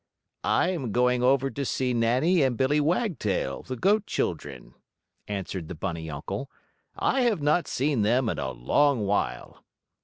"I 0.43 0.69
am 0.71 0.91
going 0.91 1.21
over 1.21 1.51
to 1.51 1.63
see 1.63 1.93
Nannie 1.93 2.41
and 2.41 2.57
Billy 2.57 2.79
Wagtail, 2.81 3.61
the 3.61 3.75
goat 3.75 4.07
children," 4.07 4.73
answered 5.27 5.67
the 5.67 5.75
bunny 5.75 6.09
uncle. 6.09 6.49
"I 6.97 7.21
have 7.21 7.43
not 7.43 7.67
seen 7.67 8.01
them 8.01 8.27
in 8.27 8.39
a 8.39 8.49
long 8.49 9.05
while." 9.05 9.63